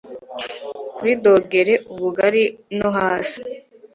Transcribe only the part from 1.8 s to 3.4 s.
ubugari no hasi